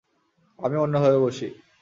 আমি 0.59 0.75
অন্যভাবে 0.77 1.17
বসি! 1.17 1.47